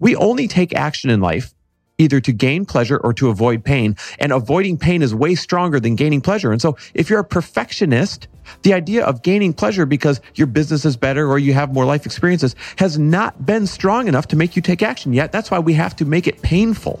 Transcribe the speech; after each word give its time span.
We 0.00 0.16
only 0.16 0.48
take 0.48 0.74
action 0.74 1.10
in 1.10 1.20
life 1.20 1.54
either 1.98 2.20
to 2.20 2.32
gain 2.32 2.66
pleasure 2.66 2.96
or 2.98 3.12
to 3.14 3.28
avoid 3.28 3.64
pain. 3.64 3.96
And 4.18 4.32
avoiding 4.32 4.78
pain 4.78 5.02
is 5.02 5.14
way 5.14 5.34
stronger 5.36 5.78
than 5.78 5.94
gaining 5.94 6.20
pleasure. 6.20 6.50
And 6.50 6.60
so 6.60 6.76
if 6.92 7.08
you're 7.08 7.20
a 7.20 7.24
perfectionist, 7.24 8.26
the 8.62 8.74
idea 8.74 9.04
of 9.04 9.22
gaining 9.22 9.52
pleasure 9.52 9.86
because 9.86 10.20
your 10.34 10.48
business 10.48 10.84
is 10.84 10.96
better 10.96 11.28
or 11.28 11.38
you 11.38 11.52
have 11.54 11.72
more 11.72 11.84
life 11.84 12.04
experiences 12.04 12.56
has 12.76 12.98
not 12.98 13.46
been 13.46 13.66
strong 13.66 14.08
enough 14.08 14.26
to 14.28 14.36
make 14.36 14.56
you 14.56 14.62
take 14.62 14.82
action 14.82 15.12
yet. 15.12 15.30
That's 15.30 15.50
why 15.50 15.60
we 15.60 15.74
have 15.74 15.94
to 15.96 16.04
make 16.04 16.26
it 16.26 16.42
painful. 16.42 17.00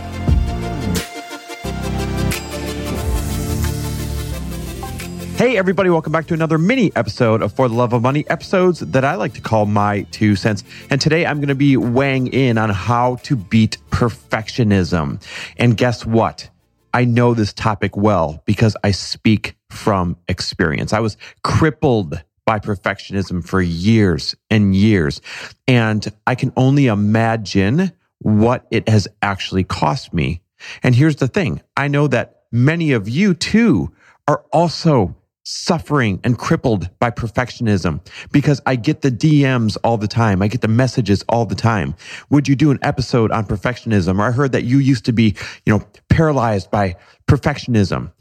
Hey, 5.41 5.57
everybody, 5.57 5.89
welcome 5.89 6.11
back 6.11 6.27
to 6.27 6.35
another 6.35 6.59
mini 6.59 6.95
episode 6.95 7.41
of 7.41 7.51
For 7.51 7.67
the 7.67 7.73
Love 7.73 7.93
of 7.93 8.03
Money, 8.03 8.29
episodes 8.29 8.81
that 8.81 9.03
I 9.03 9.15
like 9.15 9.33
to 9.33 9.41
call 9.41 9.65
my 9.65 10.03
two 10.11 10.35
cents. 10.35 10.63
And 10.91 11.01
today 11.01 11.25
I'm 11.25 11.37
going 11.37 11.47
to 11.47 11.55
be 11.55 11.77
weighing 11.77 12.27
in 12.27 12.59
on 12.59 12.69
how 12.69 13.15
to 13.23 13.35
beat 13.35 13.79
perfectionism. 13.89 15.19
And 15.57 15.75
guess 15.75 16.05
what? 16.05 16.47
I 16.93 17.05
know 17.05 17.33
this 17.33 17.53
topic 17.53 17.97
well 17.97 18.43
because 18.45 18.77
I 18.83 18.91
speak 18.91 19.55
from 19.71 20.15
experience. 20.27 20.93
I 20.93 20.99
was 20.99 21.17
crippled 21.43 22.23
by 22.45 22.59
perfectionism 22.59 23.43
for 23.43 23.63
years 23.63 24.35
and 24.51 24.75
years. 24.75 25.21
And 25.67 26.07
I 26.27 26.35
can 26.35 26.53
only 26.55 26.85
imagine 26.85 27.91
what 28.19 28.67
it 28.69 28.87
has 28.87 29.07
actually 29.23 29.63
cost 29.63 30.13
me. 30.13 30.43
And 30.83 30.93
here's 30.93 31.15
the 31.15 31.27
thing 31.27 31.63
I 31.75 31.87
know 31.87 32.05
that 32.09 32.43
many 32.51 32.91
of 32.91 33.09
you 33.09 33.33
too 33.33 33.91
are 34.27 34.45
also 34.53 35.15
suffering 35.43 36.19
and 36.23 36.37
crippled 36.37 36.89
by 36.99 37.09
perfectionism 37.09 38.05
because 38.31 38.61
I 38.65 38.75
get 38.75 39.01
the 39.01 39.11
DMs 39.11 39.77
all 39.83 39.97
the 39.97 40.07
time. 40.07 40.41
I 40.41 40.47
get 40.47 40.61
the 40.61 40.67
messages 40.67 41.23
all 41.29 41.45
the 41.45 41.55
time. 41.55 41.95
Would 42.29 42.47
you 42.47 42.55
do 42.55 42.71
an 42.71 42.79
episode 42.81 43.31
on 43.31 43.45
perfectionism? 43.45 44.19
Or 44.19 44.23
I 44.23 44.31
heard 44.31 44.51
that 44.51 44.63
you 44.63 44.77
used 44.77 45.05
to 45.05 45.13
be, 45.13 45.35
you 45.65 45.73
know, 45.73 45.83
paralyzed 46.09 46.69
by 46.69 46.95
perfectionism. 47.27 48.11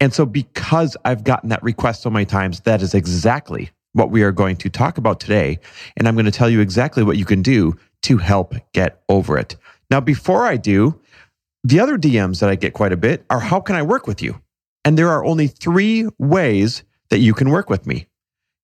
And 0.00 0.14
so 0.14 0.24
because 0.24 0.96
I've 1.04 1.24
gotten 1.24 1.50
that 1.50 1.62
request 1.62 2.02
so 2.02 2.10
many 2.10 2.24
times, 2.24 2.60
that 2.60 2.80
is 2.80 2.94
exactly 2.94 3.70
what 3.92 4.10
we 4.10 4.22
are 4.22 4.32
going 4.32 4.56
to 4.56 4.70
talk 4.70 4.96
about 4.98 5.20
today. 5.20 5.58
And 5.96 6.08
I'm 6.08 6.14
going 6.14 6.24
to 6.24 6.30
tell 6.30 6.48
you 6.48 6.60
exactly 6.60 7.02
what 7.02 7.18
you 7.18 7.24
can 7.24 7.42
do 7.42 7.76
to 8.02 8.16
help 8.16 8.54
get 8.72 9.02
over 9.08 9.36
it. 9.36 9.56
Now, 9.90 10.00
before 10.00 10.46
I 10.46 10.56
do, 10.56 10.98
the 11.64 11.80
other 11.80 11.98
DMs 11.98 12.40
that 12.40 12.48
I 12.48 12.54
get 12.54 12.72
quite 12.72 12.92
a 12.92 12.96
bit 12.96 13.24
are 13.28 13.40
how 13.40 13.60
can 13.60 13.76
I 13.76 13.82
work 13.82 14.06
with 14.06 14.22
you? 14.22 14.40
And 14.90 14.98
there 14.98 15.10
are 15.10 15.24
only 15.24 15.46
three 15.46 16.08
ways 16.18 16.82
that 17.10 17.20
you 17.20 17.32
can 17.32 17.50
work 17.50 17.70
with 17.70 17.86
me. 17.86 18.08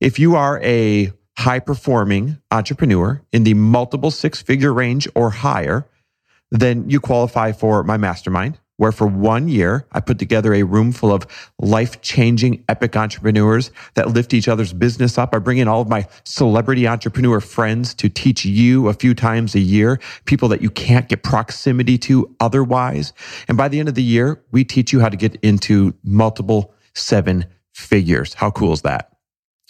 If 0.01 0.19
you 0.19 0.35
are 0.35 0.61
a 0.61 1.13
high 1.39 1.61
performing 1.61 2.43
entrepreneur 2.51 3.23
in 3.31 3.45
the 3.45 3.55
multiple 3.55 4.11
six 4.11 4.43
figure 4.43 4.75
range 4.75 5.07
or 5.15 5.31
higher, 5.31 5.87
then 6.51 6.91
you 6.91 6.99
qualify 6.99 7.53
for 7.53 7.85
my 7.85 7.97
mastermind 7.97 8.59
where 8.77 8.93
for 8.93 9.07
one 9.07 9.49
year 9.49 9.87
I 9.93 10.01
put 10.01 10.19
together 10.19 10.55
a 10.55 10.63
room 10.63 10.93
full 10.93 11.13
of 11.13 11.27
life 11.59 12.01
changing 12.03 12.65
epic 12.69 12.97
entrepreneurs 12.97 13.71
that 13.95 14.09
lift 14.09 14.35
each 14.35 14.49
other's 14.49 14.73
business 14.73 15.19
up. 15.19 15.35
I 15.35 15.39
bring 15.39 15.59
in 15.59 15.69
all 15.69 15.81
of 15.81 15.89
my 15.89 16.07
celebrity 16.25 16.86
entrepreneur 16.86 17.41
friends 17.41 17.95
to 17.95 18.09
teach 18.09 18.45
you 18.45 18.89
a 18.89 18.95
few 18.95 19.15
times 19.15 19.55
a 19.55 19.61
year, 19.61 20.01
people 20.25 20.48
that 20.48 20.63
you 20.63 20.70
can't 20.70 21.09
get 21.09 21.23
proximity 21.23 21.98
to 21.98 22.35
otherwise. 22.41 23.13
And 23.48 23.57
by 23.57 23.69
the 23.69 23.79
end 23.79 23.89
of 23.89 23.95
the 23.95 24.03
year, 24.03 24.42
we 24.51 24.65
teach 24.65 24.92
you 24.92 25.01
how 25.01 25.09
to 25.09 25.17
get 25.17 25.36
into 25.36 25.95
multiple 26.05 26.75
seven 26.95 27.47
figures. 27.73 28.35
How 28.35 28.51
cool 28.51 28.73
is 28.73 28.83
that? 28.83 29.16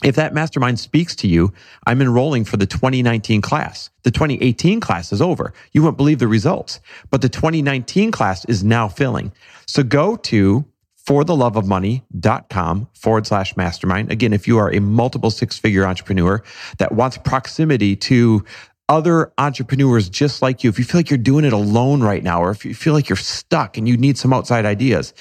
If 0.05 0.17
that 0.17 0.35
mastermind 0.35 0.79
speaks 0.79 1.17
to 1.17 1.29
you, 1.29 1.55
I'm 1.87 2.03
enrolling 2.03 2.45
for 2.45 2.59
the 2.59 2.67
2019 2.67 3.41
class. 3.41 3.89
The 4.03 4.11
2018 4.11 4.79
class 4.79 5.11
is 5.11 5.23
over. 5.23 5.55
You 5.73 5.83
won't 5.83 5.97
believe 5.97 6.19
the 6.19 6.29
results, 6.29 6.81
but 7.11 7.23
the 7.23 7.31
2019 7.31 8.11
class 8.11 8.45
is 8.45 8.63
now 8.63 8.89
filling. 8.89 9.33
So 9.67 9.83
go 9.83 10.17
to 10.17 10.67
fortheloveofmoney.com 11.07 12.89
forward 12.95 13.27
slash 13.27 13.57
mastermind. 13.57 14.11
Again, 14.11 14.33
if 14.33 14.47
you 14.47 14.59
are 14.59 14.73
a 14.73 14.81
multiple 14.81 15.31
six 15.31 15.59
figure 15.59 15.87
entrepreneur 15.87 16.43
that 16.79 16.93
wants 16.93 17.17
proximity 17.19 17.97
to 17.97 18.45
other 18.89 19.33
entrepreneurs 19.39 20.09
just 20.09 20.43
like 20.43 20.63
you, 20.63 20.71
if 20.71 20.79
you 20.79 20.85
feel 20.85 20.99
like 20.99 21.11
you're 21.11 21.19
doing 21.19 21.45
it 21.45 21.53
alone 21.53 22.03
right 22.03 22.23
now, 22.23 22.43
or 22.43 22.51
if 22.51 22.65
you 22.65 22.75
feel 22.75 22.93
like 22.93 23.09
you're 23.09 23.17
stuck 23.17 23.79
and 23.79 23.89
you 23.89 23.97
need 23.97 24.19
some 24.19 24.33
outside 24.33 24.67
ideas, 24.67 25.15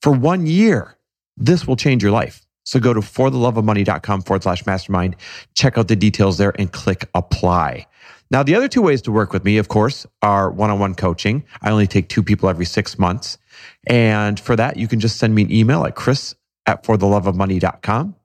for 0.00 0.12
one 0.12 0.46
year, 0.46 0.96
this 1.36 1.66
will 1.66 1.76
change 1.76 2.02
your 2.02 2.12
life. 2.12 2.41
So 2.64 2.80
go 2.80 2.94
to 2.94 3.00
fortheloveofmoney.com 3.00 4.22
forward 4.22 4.42
slash 4.42 4.66
mastermind, 4.66 5.16
check 5.54 5.78
out 5.78 5.88
the 5.88 5.96
details 5.96 6.38
there 6.38 6.52
and 6.58 6.72
click 6.72 7.08
apply. 7.14 7.86
Now, 8.30 8.42
the 8.42 8.54
other 8.54 8.68
two 8.68 8.80
ways 8.80 9.02
to 9.02 9.12
work 9.12 9.32
with 9.32 9.44
me, 9.44 9.58
of 9.58 9.68
course, 9.68 10.06
are 10.22 10.50
one 10.50 10.70
on 10.70 10.78
one 10.78 10.94
coaching. 10.94 11.44
I 11.60 11.70
only 11.70 11.86
take 11.86 12.08
two 12.08 12.22
people 12.22 12.48
every 12.48 12.64
six 12.64 12.98
months. 12.98 13.36
And 13.86 14.40
for 14.40 14.56
that, 14.56 14.78
you 14.78 14.88
can 14.88 15.00
just 15.00 15.18
send 15.18 15.34
me 15.34 15.42
an 15.42 15.52
email 15.52 15.84
at 15.84 15.96
chris 15.96 16.34
at 16.64 16.82
fortheloveofmoney.com. 16.82 18.16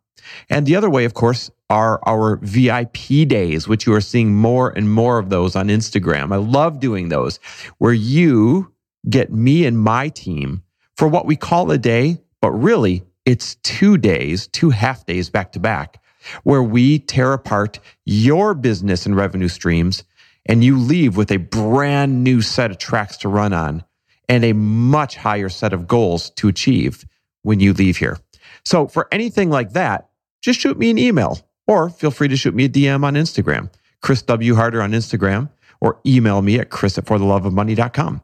And 0.50 0.66
the 0.66 0.76
other 0.76 0.90
way, 0.90 1.06
of 1.06 1.14
course, 1.14 1.52
are 1.70 2.00
our 2.08 2.38
VIP 2.38 3.28
days, 3.28 3.68
which 3.68 3.86
you 3.86 3.94
are 3.94 4.02
seeing 4.02 4.34
more 4.34 4.70
and 4.70 4.92
more 4.92 5.20
of 5.20 5.30
those 5.30 5.56
on 5.56 5.68
Instagram. 5.68 6.32
I 6.32 6.38
love 6.38 6.80
doing 6.80 7.10
those 7.10 7.40
where 7.78 7.94
you 7.94 8.72
get 9.10 9.32
me 9.32 9.66
and 9.66 9.78
my 9.78 10.10
team 10.10 10.64
for 10.96 11.08
what 11.08 11.26
we 11.26 11.36
call 11.36 11.70
a 11.72 11.78
day, 11.78 12.18
but 12.42 12.52
really 12.52 13.04
it's 13.28 13.56
two 13.56 13.98
days, 13.98 14.48
two 14.48 14.70
half 14.70 15.06
days 15.06 15.30
back 15.30 15.52
to 15.52 15.60
back, 15.60 16.02
where 16.44 16.64
we 16.64 17.00
tear 17.00 17.34
apart 17.34 17.78
your 18.06 18.54
business 18.54 19.06
and 19.06 19.18
revenue 19.18 19.50
streams, 19.50 20.06
and 20.46 20.64
you 20.64 20.78
leave 20.78 21.18
with 21.18 21.30
a 21.30 21.38
brand 21.38 22.24
new 22.24 22.42
set 22.42 22.72
of 22.72 22.78
tracks 22.78 23.18
to 23.18 23.28
run 23.28 23.52
on 23.52 23.84
and 24.30 24.46
a 24.46 24.54
much 24.54 25.18
higher 25.18 25.50
set 25.50 25.74
of 25.74 25.88
goals 25.88 26.30
to 26.32 26.48
achieve 26.48 27.06
when 27.42 27.60
you 27.60 27.74
leave 27.74 27.98
here. 27.98 28.18
So, 28.64 28.88
for 28.88 29.10
anything 29.12 29.50
like 29.50 29.74
that, 29.74 30.10
just 30.42 30.62
shoot 30.62 30.80
me 30.80 30.90
an 30.90 30.98
email 30.98 31.38
or 31.68 31.90
feel 31.90 32.12
free 32.12 32.30
to 32.30 32.38
shoot 32.38 32.56
me 32.56 32.64
a 32.64 32.70
DM 32.70 33.04
on 33.04 33.16
Instagram, 33.16 33.70
Chris 34.02 34.22
W. 34.22 34.56
Harder 34.56 34.82
on 34.82 34.94
Instagram, 34.94 35.50
or 35.82 36.00
email 36.06 36.42
me 36.42 36.60
at 36.60 36.70
chris 36.70 36.98
at 36.98 37.04
fortheloveofmoney.com. 37.04 38.22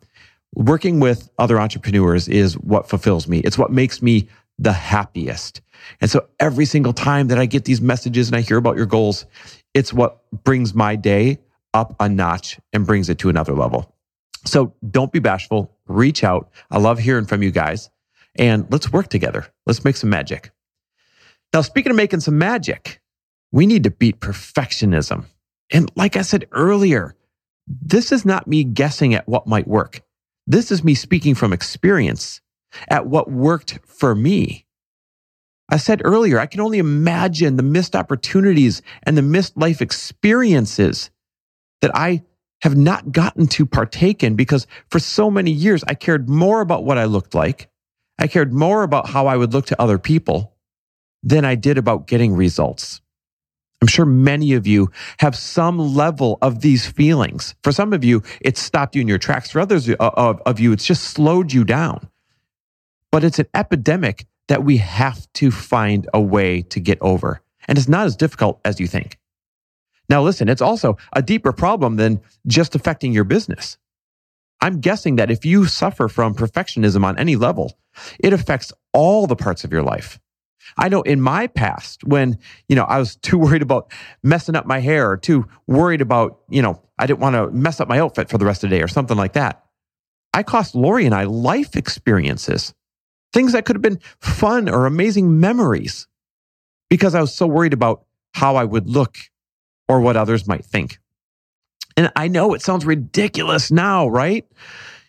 Working 0.55 1.01
with 1.01 1.29
other 1.39 1.59
entrepreneurs 1.59 2.29
is 2.29 2.53
what 2.59 2.87
fulfills 2.87 3.27
me. 3.27 3.39
It's 3.39 3.57
what 3.57 3.71
makes 3.71 4.01
me 4.01 4.29
the 4.59 4.73
happiest. 4.73 5.61
And 5.99 6.09
so 6.09 6.27
every 6.39 6.65
single 6.65 6.93
time 6.93 7.27
that 7.27 7.39
I 7.39 7.45
get 7.45 7.65
these 7.65 7.81
messages 7.81 8.27
and 8.27 8.35
I 8.35 8.41
hear 8.41 8.57
about 8.57 8.77
your 8.77 8.85
goals, 8.85 9.25
it's 9.73 9.93
what 9.93 10.21
brings 10.43 10.73
my 10.73 10.95
day 10.95 11.39
up 11.73 11.95
a 11.99 12.07
notch 12.07 12.59
and 12.71 12.85
brings 12.85 13.09
it 13.09 13.17
to 13.19 13.29
another 13.29 13.53
level. 13.53 13.93
So 14.45 14.73
don't 14.89 15.11
be 15.11 15.19
bashful. 15.19 15.75
Reach 15.87 16.23
out. 16.23 16.51
I 16.69 16.77
love 16.77 16.99
hearing 16.99 17.25
from 17.25 17.43
you 17.43 17.51
guys 17.51 17.89
and 18.35 18.67
let's 18.69 18.91
work 18.91 19.09
together. 19.09 19.47
Let's 19.65 19.83
make 19.83 19.95
some 19.95 20.09
magic. 20.09 20.51
Now, 21.53 21.61
speaking 21.61 21.91
of 21.91 21.95
making 21.95 22.21
some 22.21 22.37
magic, 22.37 23.01
we 23.51 23.65
need 23.65 23.83
to 23.83 23.91
beat 23.91 24.19
perfectionism. 24.19 25.25
And 25.71 25.91
like 25.95 26.17
I 26.17 26.23
said 26.23 26.47
earlier, 26.51 27.15
this 27.67 28.11
is 28.11 28.25
not 28.25 28.47
me 28.47 28.63
guessing 28.63 29.13
at 29.13 29.27
what 29.27 29.47
might 29.47 29.67
work. 29.67 30.01
This 30.45 30.71
is 30.71 30.83
me 30.83 30.95
speaking 30.95 31.35
from 31.35 31.53
experience 31.53 32.41
at 32.87 33.07
what 33.07 33.31
worked 33.31 33.79
for 33.85 34.15
me. 34.15 34.65
I 35.69 35.77
said 35.77 36.01
earlier, 36.03 36.39
I 36.39 36.45
can 36.45 36.61
only 36.61 36.77
imagine 36.77 37.55
the 37.55 37.63
missed 37.63 37.95
opportunities 37.95 38.81
and 39.03 39.17
the 39.17 39.21
missed 39.21 39.57
life 39.57 39.81
experiences 39.81 41.09
that 41.81 41.95
I 41.95 42.23
have 42.61 42.77
not 42.77 43.11
gotten 43.11 43.47
to 43.47 43.65
partake 43.65 44.23
in 44.23 44.35
because 44.35 44.67
for 44.89 44.99
so 44.99 45.31
many 45.31 45.51
years, 45.51 45.83
I 45.87 45.95
cared 45.95 46.29
more 46.29 46.61
about 46.61 46.85
what 46.85 46.97
I 46.97 47.05
looked 47.05 47.33
like. 47.33 47.69
I 48.19 48.27
cared 48.27 48.53
more 48.53 48.83
about 48.83 49.09
how 49.09 49.27
I 49.27 49.35
would 49.35 49.53
look 49.53 49.65
to 49.67 49.81
other 49.81 49.97
people 49.97 50.53
than 51.23 51.45
I 51.45 51.55
did 51.55 51.77
about 51.77 52.07
getting 52.07 52.33
results. 52.35 53.01
I'm 53.81 53.87
sure 53.87 54.05
many 54.05 54.53
of 54.53 54.65
you 54.65 54.91
have 55.19 55.35
some 55.35 55.77
level 55.77 56.37
of 56.41 56.61
these 56.61 56.85
feelings. 56.85 57.55
For 57.63 57.73
some 57.73 57.91
of 57.91 58.03
you, 58.05 58.23
it 58.39 58.57
stopped 58.57 58.95
you 58.95 59.01
in 59.01 59.09
your 59.09 59.17
tracks. 59.17 59.51
For 59.51 59.59
others 59.59 59.89
of, 59.89 60.41
of 60.45 60.59
you, 60.59 60.71
it's 60.71 60.85
just 60.85 61.03
slowed 61.03 61.51
you 61.51 61.65
down 61.65 62.07
but 63.13 63.23
it's 63.23 63.37
an 63.37 63.45
epidemic 63.53 64.25
that 64.47 64.63
we 64.63 64.77
have 64.77 65.31
to 65.33 65.51
find 65.51 66.09
a 66.15 66.19
way 66.19 66.63
to 66.63 66.79
get 66.79 66.97
over. 66.99 67.43
And 67.67 67.77
it's 67.77 67.87
not 67.87 68.07
as 68.07 68.15
difficult 68.15 68.59
as 68.65 68.79
you 68.79 68.87
think. 68.87 69.19
Now, 70.09 70.23
listen, 70.23 70.49
it's 70.49 70.63
also 70.63 70.97
a 71.15 71.21
deeper 71.21 71.53
problem 71.53 71.97
than 71.97 72.21
just 72.47 72.73
affecting 72.73 73.13
your 73.13 73.23
business. 73.23 73.77
I'm 74.61 74.81
guessing 74.81 75.17
that 75.17 75.29
if 75.29 75.45
you 75.45 75.67
suffer 75.67 76.07
from 76.07 76.33
perfectionism 76.33 77.05
on 77.05 77.19
any 77.19 77.35
level, 77.35 77.77
it 78.19 78.33
affects 78.33 78.73
all 78.93 79.27
the 79.27 79.35
parts 79.35 79.63
of 79.63 79.71
your 79.71 79.83
life. 79.83 80.19
I 80.75 80.89
know 80.89 81.03
in 81.03 81.21
my 81.21 81.45
past 81.45 82.03
when, 82.03 82.39
you 82.67 82.75
know, 82.75 82.85
I 82.85 82.97
was 82.97 83.15
too 83.17 83.37
worried 83.37 83.61
about 83.61 83.91
messing 84.23 84.55
up 84.55 84.65
my 84.65 84.79
hair 84.79 85.11
or 85.11 85.17
too 85.17 85.45
worried 85.67 86.01
about, 86.01 86.39
you 86.49 86.63
know, 86.63 86.81
I 86.97 87.05
didn't 87.05 87.19
want 87.19 87.35
to 87.35 87.51
mess 87.51 87.79
up 87.79 87.87
my 87.87 87.99
outfit 87.99 88.29
for 88.29 88.39
the 88.39 88.45
rest 88.45 88.63
of 88.63 88.71
the 88.71 88.75
day 88.75 88.81
or 88.81 88.87
something 88.87 89.17
like 89.17 89.33
that. 89.33 89.63
I 90.33 90.41
cost 90.41 90.73
Lori 90.73 91.05
and 91.05 91.13
I 91.13 91.25
life 91.25 91.75
experiences, 91.75 92.73
things 93.33 93.53
that 93.53 93.65
could 93.65 93.75
have 93.75 93.81
been 93.81 93.99
fun 94.21 94.69
or 94.69 94.85
amazing 94.85 95.39
memories 95.39 96.07
because 96.89 97.15
I 97.15 97.21
was 97.21 97.35
so 97.35 97.47
worried 97.47 97.73
about 97.73 98.05
how 98.33 98.55
I 98.55 98.63
would 98.63 98.87
look 98.87 99.17
or 99.89 99.99
what 99.99 100.15
others 100.15 100.47
might 100.47 100.63
think. 100.63 100.99
And 101.97 102.11
I 102.15 102.27
know 102.27 102.53
it 102.53 102.61
sounds 102.61 102.85
ridiculous 102.85 103.71
now, 103.71 104.07
right? 104.07 104.45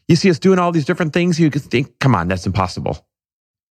You 0.09 0.17
see 0.17 0.31
us 0.31 0.39
doing 0.39 0.59
all 0.59 0.73
these 0.73 0.85
different 0.85 1.13
things, 1.13 1.41
you 1.41 1.51
could 1.51 1.63
think, 1.63 1.99
come 1.99 2.15
on, 2.15 2.29
that's 2.29 2.47
impossible. 2.47 3.07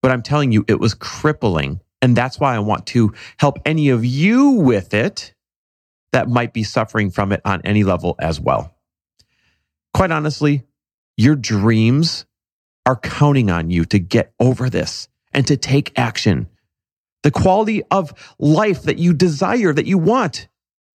But 0.02 0.12
I'm 0.12 0.24
telling 0.24 0.52
you, 0.52 0.66
it 0.68 0.80
was 0.80 0.94
crippling. 0.94 1.80
And 2.02 2.16
that's 2.16 2.40
why 2.40 2.56
I 2.56 2.60
want 2.60 2.88
to 2.88 3.14
help 3.38 3.60
any 3.66 3.90
of 3.90 4.04
you 4.04 4.52
with 4.52 4.94
it 4.94 5.34
that 6.12 6.28
might 6.28 6.54
be 6.54 6.64
suffering 6.64 7.12
from 7.12 7.32
it 7.32 7.42
on 7.46 7.62
any 7.64 7.84
level 7.84 8.16
as 8.20 8.40
well. 8.40 8.76
Quite 9.94 10.12
honestly, 10.12 10.64
your 11.18 11.36
dreams 11.36 12.26
are 12.86 12.96
counting 12.96 13.50
on 13.50 13.70
you 13.70 13.86
to 13.86 14.00
get 14.00 14.34
over 14.40 14.70
this 14.70 15.08
and 15.34 15.48
to 15.48 15.58
take 15.58 15.98
action. 15.98 16.48
The 17.24 17.32
quality 17.32 17.84
of 17.90 18.14
life 18.38 18.84
that 18.84 18.98
you 18.98 19.14
desire, 19.14 19.74
that 19.74 19.86
you 19.86 19.98
want, 19.98 20.48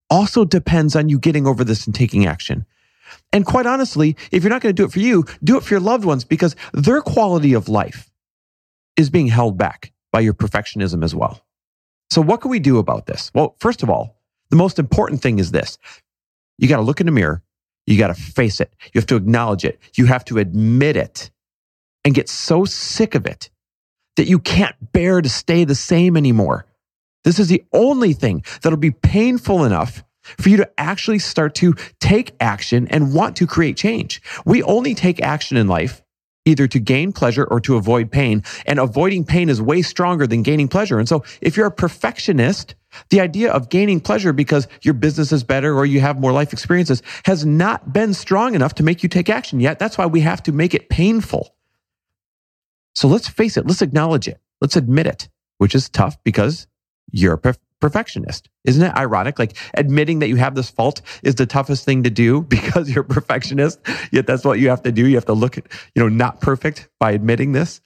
also 0.10 0.46
depends 0.46 0.96
on 0.96 1.10
you 1.10 1.20
getting 1.20 1.48
over 1.48 1.64
this 1.64 1.86
and 1.86 1.96
taking 1.96 2.26
action. 2.26 2.66
And 3.32 3.46
quite 3.46 3.66
honestly, 3.66 4.16
if 4.32 4.44
you're 4.44 4.50
not 4.50 4.62
going 4.62 4.76
to 4.76 4.82
do 4.82 4.86
it 4.86 4.92
for 4.92 5.00
you, 5.00 5.26
do 5.44 5.58
it 5.58 5.64
for 5.64 5.74
your 5.74 5.82
loved 5.82 6.06
ones 6.06 6.24
because 6.24 6.56
their 6.74 7.02
quality 7.02 7.54
of 7.54 7.70
life 7.70 8.10
is 8.98 9.10
being 9.10 9.28
held 9.28 9.58
back 9.58 9.94
by 10.12 10.20
your 10.20 10.34
perfectionism 10.34 11.04
as 11.04 11.14
well. 11.16 11.42
So, 12.10 12.22
what 12.22 12.42
can 12.42 12.52
we 12.52 12.60
do 12.60 12.78
about 12.78 13.06
this? 13.06 13.32
Well, 13.34 13.56
first 13.60 13.84
of 13.84 13.90
all, 13.90 14.18
the 14.50 14.56
most 14.56 14.80
important 14.80 15.22
thing 15.22 15.40
is 15.40 15.52
this 15.52 15.78
you 16.58 16.68
got 16.68 16.78
to 16.78 16.82
look 16.82 17.00
in 17.00 17.06
the 17.06 17.12
mirror, 17.12 17.44
you 17.86 17.98
got 17.98 18.08
to 18.08 18.22
face 18.22 18.60
it, 18.60 18.74
you 18.94 19.00
have 19.00 19.08
to 19.08 19.16
acknowledge 19.16 19.66
it, 19.66 19.80
you 19.96 20.06
have 20.06 20.26
to 20.26 20.38
admit 20.38 20.96
it, 20.96 21.30
and 22.08 22.16
get 22.16 22.30
so 22.30 22.64
sick 22.64 23.16
of 23.16 23.26
it 23.26 23.50
that 24.16 24.30
you 24.30 24.40
can't 24.40 24.78
bear 24.94 25.22
to 25.22 25.28
stay 25.28 25.66
the 25.66 25.76
same 25.76 26.16
anymore. 26.16 26.66
This 27.26 27.38
is 27.38 27.50
the 27.50 27.66
only 27.74 28.14
thing 28.14 28.46
that'll 28.62 28.78
be 28.78 28.92
painful 28.92 29.66
enough 29.66 30.06
for 30.40 30.48
you 30.48 30.56
to 30.56 30.72
actually 30.78 31.20
start 31.20 31.54
to 31.56 31.76
take 32.00 32.34
action 32.40 32.88
and 32.88 33.14
want 33.14 33.36
to 33.36 33.46
create 33.46 33.76
change. 33.76 34.22
We 34.46 34.64
only 34.64 34.96
take 34.96 35.22
action 35.22 35.58
in 35.58 35.68
life 35.68 36.02
either 36.46 36.66
to 36.66 36.80
gain 36.80 37.12
pleasure 37.12 37.44
or 37.44 37.60
to 37.60 37.76
avoid 37.76 38.10
pain. 38.10 38.42
And 38.66 38.80
avoiding 38.80 39.26
pain 39.26 39.50
is 39.50 39.62
way 39.62 39.82
stronger 39.82 40.26
than 40.26 40.44
gaining 40.44 40.70
pleasure. 40.70 41.00
And 41.00 41.10
so 41.10 41.26
if 41.42 41.58
you're 41.58 41.68
a 41.68 41.72
perfectionist, 41.72 42.74
the 43.10 43.20
idea 43.20 43.52
of 43.52 43.68
gaining 43.68 44.00
pleasure 44.00 44.32
because 44.32 44.70
your 44.82 44.94
business 44.94 45.34
is 45.34 45.44
better 45.44 45.78
or 45.78 45.86
you 45.86 46.00
have 46.00 46.22
more 46.22 46.32
life 46.32 46.54
experiences 46.54 47.04
has 47.26 47.46
not 47.46 47.92
been 47.92 48.14
strong 48.14 48.56
enough 48.56 48.76
to 48.76 48.84
make 48.84 49.04
you 49.04 49.10
take 49.10 49.30
action 49.30 49.60
yet. 49.60 49.78
That's 49.78 49.98
why 49.98 50.06
we 50.06 50.22
have 50.22 50.42
to 50.44 50.54
make 50.54 50.74
it 50.74 50.88
painful. 50.88 51.54
So 52.98 53.08
let's 53.08 53.28
face 53.28 53.58
it. 53.58 53.68
Let's 53.68 53.84
acknowledge 53.84 54.28
it. 54.28 54.42
Let's 54.60 54.76
admit 54.76 55.06
it, 55.06 55.30
which 55.60 55.76
is 55.76 55.88
tough 55.88 56.18
because 56.24 56.66
you're 57.12 57.36
a 57.36 57.54
perfectionist. 57.80 58.50
Isn't 58.66 58.82
it 58.82 58.96
ironic? 58.96 59.38
Like 59.38 59.56
admitting 59.76 60.18
that 60.18 60.30
you 60.30 60.38
have 60.38 60.56
this 60.56 60.72
fault 60.72 61.04
is 61.22 61.36
the 61.36 61.46
toughest 61.46 61.86
thing 61.86 62.02
to 62.06 62.10
do 62.10 62.42
because 62.50 62.90
you're 62.90 63.04
a 63.04 63.08
perfectionist. 63.08 63.80
Yet 64.12 64.26
that's 64.26 64.44
what 64.44 64.58
you 64.58 64.70
have 64.70 64.82
to 64.82 64.92
do. 64.92 65.06
You 65.06 65.14
have 65.14 65.26
to 65.26 65.34
look 65.34 65.60
at, 65.60 65.66
you 65.94 66.02
know, 66.02 66.10
not 66.10 66.42
perfect 66.42 66.90
by 67.00 67.12
admitting 67.12 67.52
this. 67.52 67.82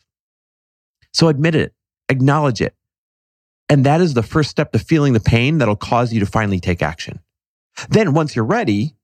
So 1.11 1.27
admit 1.27 1.55
it, 1.55 1.73
acknowledge 2.07 2.61
it. 2.61 2.73
And 3.67 3.85
that 3.85 3.99
is 3.99 4.13
the 4.13 4.23
first 4.23 4.49
step 4.49 4.71
to 4.71 4.79
feeling 4.79 5.11
the 5.11 5.19
pain 5.19 5.57
that'll 5.57 5.75
cause 5.75 6.13
you 6.13 6.21
to 6.21 6.25
finally 6.25 6.61
take 6.61 6.81
action. 6.81 7.19
Then 7.89 8.13
once 8.13 8.33
you're 8.33 8.45
ready, 8.45 8.95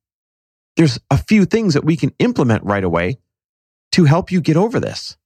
there's 0.77 0.99
a 1.11 1.17
few 1.17 1.43
things 1.43 1.73
that 1.73 1.83
we 1.83 1.97
can 1.97 2.13
implement 2.19 2.63
right 2.63 2.85
away 2.85 3.17
to 3.91 4.05
help 4.05 4.31
you 4.31 4.39
get 4.39 4.55
over 4.55 4.79
this. 4.79 5.17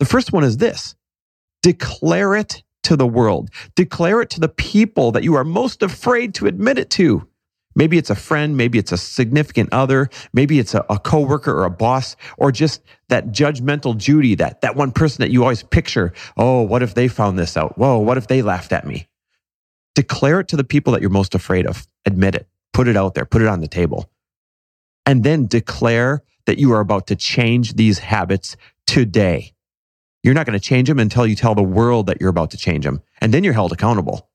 The 0.00 0.06
first 0.06 0.32
one 0.32 0.42
is 0.44 0.56
this 0.56 0.96
declare 1.62 2.34
it 2.34 2.62
to 2.84 2.96
the 2.96 3.06
world. 3.06 3.50
Declare 3.76 4.22
it 4.22 4.30
to 4.30 4.40
the 4.40 4.48
people 4.48 5.12
that 5.12 5.22
you 5.22 5.34
are 5.34 5.44
most 5.44 5.82
afraid 5.82 6.34
to 6.36 6.46
admit 6.46 6.78
it 6.78 6.90
to. 6.90 7.28
Maybe 7.76 7.98
it's 7.98 8.10
a 8.10 8.16
friend, 8.16 8.56
maybe 8.56 8.78
it's 8.78 8.92
a 8.92 8.96
significant 8.96 9.68
other, 9.72 10.08
maybe 10.32 10.58
it's 10.58 10.74
a, 10.74 10.84
a 10.90 10.98
coworker 10.98 11.52
or 11.52 11.64
a 11.64 11.70
boss, 11.70 12.16
or 12.36 12.50
just 12.50 12.82
that 13.10 13.28
judgmental 13.28 13.96
Judy, 13.96 14.34
that, 14.36 14.62
that 14.62 14.74
one 14.74 14.90
person 14.90 15.20
that 15.22 15.30
you 15.30 15.42
always 15.42 15.62
picture. 15.62 16.12
Oh, 16.36 16.62
what 16.62 16.82
if 16.82 16.94
they 16.94 17.06
found 17.06 17.38
this 17.38 17.56
out? 17.56 17.78
Whoa, 17.78 17.98
what 17.98 18.16
if 18.16 18.26
they 18.26 18.42
laughed 18.42 18.72
at 18.72 18.86
me? 18.86 19.06
Declare 19.94 20.40
it 20.40 20.48
to 20.48 20.56
the 20.56 20.64
people 20.64 20.94
that 20.94 21.00
you're 21.00 21.10
most 21.10 21.34
afraid 21.34 21.66
of. 21.66 21.86
Admit 22.06 22.34
it. 22.34 22.48
Put 22.72 22.88
it 22.88 22.96
out 22.96 23.14
there. 23.14 23.26
Put 23.26 23.42
it 23.42 23.48
on 23.48 23.60
the 23.60 23.68
table. 23.68 24.10
And 25.04 25.22
then 25.22 25.46
declare 25.46 26.22
that 26.46 26.58
you 26.58 26.72
are 26.72 26.80
about 26.80 27.06
to 27.08 27.16
change 27.16 27.74
these 27.74 27.98
habits 27.98 28.56
today. 28.86 29.52
You're 30.22 30.34
not 30.34 30.46
going 30.46 30.58
to 30.58 30.64
change 30.64 30.88
them 30.88 30.98
until 30.98 31.26
you 31.26 31.34
tell 31.34 31.54
the 31.54 31.62
world 31.62 32.06
that 32.06 32.20
you're 32.20 32.30
about 32.30 32.50
to 32.50 32.56
change 32.56 32.84
them. 32.84 33.02
And 33.20 33.32
then 33.32 33.44
you're 33.44 33.54
held 33.54 33.72
accountable. 33.72 34.28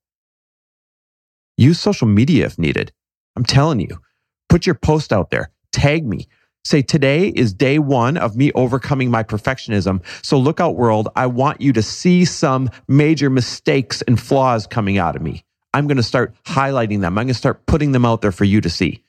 Use 1.57 1.79
social 1.79 2.07
media 2.07 2.45
if 2.45 2.57
needed. 2.57 2.91
I'm 3.35 3.45
telling 3.45 3.79
you, 3.79 3.99
put 4.49 4.65
your 4.65 4.75
post 4.75 5.13
out 5.13 5.29
there, 5.29 5.51
tag 5.71 6.05
me. 6.05 6.27
Say, 6.63 6.81
today 6.81 7.27
is 7.27 7.53
day 7.53 7.77
one 7.77 8.17
of 8.17 8.35
me 8.35 8.51
overcoming 8.53 9.11
my 9.11 9.21
perfectionism. 9.21 10.03
So 10.25 10.39
look 10.39 10.59
out, 10.59 10.75
world. 10.75 11.09
I 11.15 11.27
want 11.27 11.61
you 11.61 11.71
to 11.73 11.83
see 11.83 12.25
some 12.25 12.71
major 12.87 13.29
mistakes 13.29 14.01
and 14.01 14.19
flaws 14.19 14.65
coming 14.65 14.97
out 14.97 15.15
of 15.15 15.21
me. 15.21 15.45
I'm 15.75 15.85
going 15.85 15.97
to 15.97 16.03
start 16.03 16.33
highlighting 16.45 17.01
them. 17.01 17.19
I'm 17.19 17.25
going 17.25 17.27
to 17.27 17.33
start 17.35 17.67
putting 17.67 17.91
them 17.91 18.03
out 18.03 18.21
there 18.21 18.31
for 18.31 18.45
you 18.45 18.61
to 18.61 18.69
see. 18.69 19.03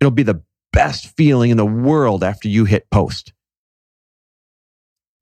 It'll 0.00 0.12
be 0.12 0.22
the 0.22 0.42
best 0.72 1.16
feeling 1.16 1.50
in 1.50 1.56
the 1.56 1.66
world 1.66 2.22
after 2.22 2.48
you 2.48 2.64
hit 2.64 2.90
post. 2.90 3.32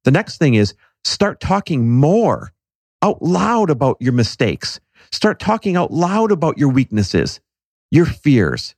The 0.04 0.10
next 0.10 0.38
thing 0.38 0.54
is 0.54 0.74
start 1.02 1.40
talking 1.40 1.90
more 1.90 2.52
out 3.02 3.22
loud 3.22 3.70
about 3.70 3.96
your 4.00 4.12
mistakes. 4.12 4.80
Start 5.10 5.38
talking 5.38 5.76
out 5.76 5.92
loud 5.92 6.32
about 6.32 6.58
your 6.58 6.70
weaknesses, 6.70 7.40
your 7.90 8.06
fears. 8.06 8.74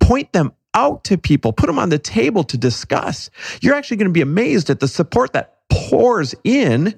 Point 0.00 0.32
them 0.32 0.52
out 0.74 1.04
to 1.04 1.18
people, 1.18 1.52
put 1.52 1.66
them 1.66 1.78
on 1.78 1.88
the 1.88 1.98
table 1.98 2.44
to 2.44 2.56
discuss. 2.56 3.30
You're 3.60 3.74
actually 3.74 3.96
going 3.96 4.08
to 4.08 4.12
be 4.12 4.20
amazed 4.20 4.70
at 4.70 4.80
the 4.80 4.88
support 4.88 5.32
that 5.32 5.58
pours 5.70 6.34
in 6.44 6.94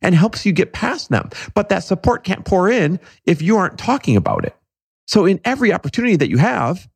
and 0.00 0.14
helps 0.14 0.44
you 0.44 0.52
get 0.52 0.72
past 0.72 1.08
them. 1.08 1.30
But 1.54 1.68
that 1.68 1.84
support 1.84 2.24
can't 2.24 2.44
pour 2.44 2.68
in 2.68 3.00
if 3.24 3.40
you 3.40 3.56
aren't 3.56 3.78
talking 3.78 4.16
about 4.16 4.44
it. 4.44 4.56
So, 5.06 5.24
in 5.26 5.40
every 5.44 5.72
opportunity 5.72 6.16
that 6.16 6.30
you 6.30 6.38
have, 6.38 6.88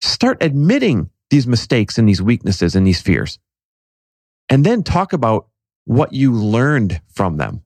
start 0.00 0.38
admitting 0.42 1.10
these 1.30 1.46
mistakes 1.46 1.98
and 1.98 2.08
these 2.08 2.22
weaknesses 2.22 2.74
and 2.74 2.86
these 2.86 3.00
fears 3.00 3.38
and 4.48 4.64
then 4.64 4.82
talk 4.82 5.12
about 5.12 5.48
what 5.84 6.12
you 6.12 6.32
learned 6.32 7.00
from 7.08 7.36
them. 7.36 7.62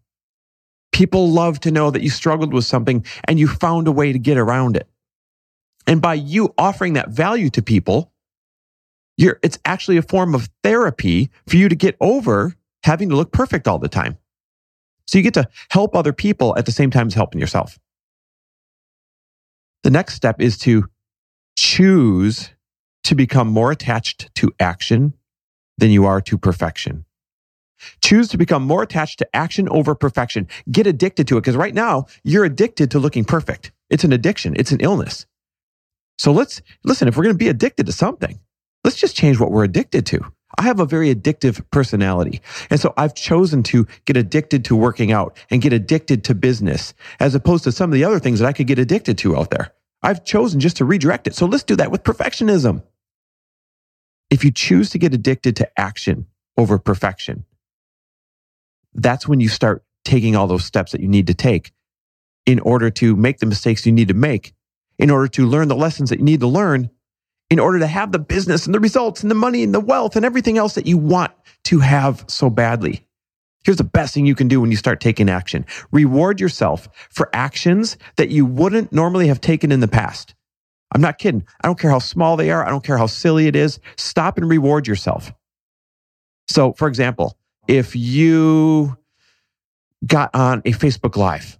People 0.92 1.30
love 1.30 1.58
to 1.60 1.70
know 1.70 1.90
that 1.90 2.02
you 2.02 2.10
struggled 2.10 2.52
with 2.52 2.64
something 2.64 3.04
and 3.24 3.40
you 3.40 3.48
found 3.48 3.88
a 3.88 3.92
way 3.92 4.12
to 4.12 4.18
get 4.18 4.36
around 4.36 4.76
it. 4.76 4.88
And 5.86 6.00
by 6.00 6.14
you 6.14 6.54
offering 6.58 6.92
that 6.92 7.08
value 7.08 7.50
to 7.50 7.62
people, 7.62 8.12
you're, 9.16 9.38
it's 9.42 9.58
actually 9.64 9.96
a 9.96 10.02
form 10.02 10.34
of 10.34 10.48
therapy 10.62 11.30
for 11.48 11.56
you 11.56 11.68
to 11.68 11.74
get 11.74 11.96
over 12.00 12.54
having 12.84 13.08
to 13.08 13.16
look 13.16 13.32
perfect 13.32 13.66
all 13.68 13.78
the 13.78 13.88
time. 13.88 14.18
So 15.06 15.18
you 15.18 15.24
get 15.24 15.34
to 15.34 15.48
help 15.70 15.96
other 15.96 16.12
people 16.12 16.56
at 16.56 16.66
the 16.66 16.72
same 16.72 16.90
time 16.90 17.08
as 17.08 17.14
helping 17.14 17.40
yourself. 17.40 17.78
The 19.82 19.90
next 19.90 20.14
step 20.14 20.40
is 20.40 20.56
to 20.58 20.88
choose 21.56 22.50
to 23.04 23.14
become 23.14 23.48
more 23.48 23.72
attached 23.72 24.32
to 24.36 24.52
action 24.60 25.14
than 25.82 25.90
you 25.90 26.06
are 26.06 26.20
to 26.20 26.38
perfection. 26.38 27.04
Choose 28.00 28.28
to 28.28 28.38
become 28.38 28.62
more 28.62 28.84
attached 28.84 29.18
to 29.18 29.36
action 29.36 29.68
over 29.68 29.96
perfection. 29.96 30.46
Get 30.70 30.86
addicted 30.86 31.26
to 31.26 31.36
it 31.36 31.40
because 31.40 31.56
right 31.56 31.74
now 31.74 32.06
you're 32.22 32.44
addicted 32.44 32.92
to 32.92 33.00
looking 33.00 33.24
perfect. 33.24 33.72
It's 33.90 34.04
an 34.04 34.12
addiction. 34.12 34.54
It's 34.56 34.70
an 34.70 34.80
illness. 34.80 35.26
So 36.18 36.30
let's 36.30 36.62
listen. 36.84 37.08
If 37.08 37.16
we're 37.16 37.24
going 37.24 37.34
to 37.34 37.44
be 37.44 37.48
addicted 37.48 37.86
to 37.86 37.92
something, 37.92 38.38
let's 38.84 38.96
just 38.96 39.16
change 39.16 39.40
what 39.40 39.50
we're 39.50 39.64
addicted 39.64 40.06
to. 40.06 40.24
I 40.56 40.62
have 40.62 40.78
a 40.78 40.86
very 40.86 41.12
addictive 41.12 41.68
personality. 41.72 42.40
And 42.70 42.78
so 42.78 42.94
I've 42.96 43.16
chosen 43.16 43.64
to 43.64 43.88
get 44.04 44.16
addicted 44.16 44.64
to 44.66 44.76
working 44.76 45.10
out 45.10 45.36
and 45.50 45.60
get 45.60 45.72
addicted 45.72 46.22
to 46.24 46.36
business 46.36 46.94
as 47.18 47.34
opposed 47.34 47.64
to 47.64 47.72
some 47.72 47.90
of 47.90 47.94
the 47.94 48.04
other 48.04 48.20
things 48.20 48.38
that 48.38 48.46
I 48.46 48.52
could 48.52 48.68
get 48.68 48.78
addicted 48.78 49.18
to 49.18 49.36
out 49.36 49.50
there. 49.50 49.72
I've 50.00 50.24
chosen 50.24 50.60
just 50.60 50.76
to 50.76 50.84
redirect 50.84 51.26
it. 51.26 51.34
So 51.34 51.46
let's 51.46 51.64
do 51.64 51.74
that 51.74 51.90
with 51.90 52.04
perfectionism. 52.04 52.84
If 54.32 54.44
you 54.44 54.50
choose 54.50 54.88
to 54.90 54.98
get 54.98 55.12
addicted 55.12 55.56
to 55.56 55.68
action 55.78 56.26
over 56.56 56.78
perfection, 56.78 57.44
that's 58.94 59.28
when 59.28 59.40
you 59.40 59.48
start 59.50 59.84
taking 60.06 60.36
all 60.36 60.46
those 60.46 60.64
steps 60.64 60.92
that 60.92 61.02
you 61.02 61.08
need 61.08 61.26
to 61.26 61.34
take 61.34 61.72
in 62.46 62.58
order 62.60 62.88
to 62.88 63.14
make 63.14 63.40
the 63.40 63.46
mistakes 63.46 63.84
you 63.84 63.92
need 63.92 64.08
to 64.08 64.14
make, 64.14 64.54
in 64.98 65.10
order 65.10 65.28
to 65.28 65.46
learn 65.46 65.68
the 65.68 65.76
lessons 65.76 66.08
that 66.08 66.18
you 66.18 66.24
need 66.24 66.40
to 66.40 66.46
learn, 66.46 66.88
in 67.50 67.58
order 67.58 67.78
to 67.78 67.86
have 67.86 68.10
the 68.10 68.18
business 68.18 68.64
and 68.64 68.74
the 68.74 68.80
results 68.80 69.20
and 69.20 69.30
the 69.30 69.34
money 69.34 69.62
and 69.62 69.74
the 69.74 69.80
wealth 69.80 70.16
and 70.16 70.24
everything 70.24 70.56
else 70.56 70.76
that 70.76 70.86
you 70.86 70.96
want 70.96 71.32
to 71.64 71.80
have 71.80 72.24
so 72.26 72.48
badly. 72.48 73.06
Here's 73.66 73.76
the 73.76 73.84
best 73.84 74.14
thing 74.14 74.24
you 74.24 74.34
can 74.34 74.48
do 74.48 74.62
when 74.62 74.70
you 74.70 74.78
start 74.78 74.98
taking 74.98 75.28
action. 75.28 75.66
Reward 75.90 76.40
yourself 76.40 76.88
for 77.10 77.28
actions 77.34 77.98
that 78.16 78.30
you 78.30 78.46
wouldn't 78.46 78.94
normally 78.94 79.26
have 79.28 79.42
taken 79.42 79.70
in 79.70 79.80
the 79.80 79.88
past. 79.88 80.34
I'm 80.92 81.00
not 81.00 81.18
kidding. 81.18 81.44
I 81.62 81.66
don't 81.66 81.78
care 81.78 81.90
how 81.90 81.98
small 81.98 82.36
they 82.36 82.50
are. 82.50 82.64
I 82.64 82.70
don't 82.70 82.84
care 82.84 82.98
how 82.98 83.06
silly 83.06 83.46
it 83.46 83.56
is. 83.56 83.80
Stop 83.96 84.36
and 84.36 84.48
reward 84.48 84.86
yourself. 84.86 85.32
So, 86.48 86.72
for 86.74 86.86
example, 86.86 87.36
if 87.66 87.96
you 87.96 88.96
got 90.06 90.34
on 90.34 90.60
a 90.64 90.72
Facebook 90.72 91.16
Live 91.16 91.58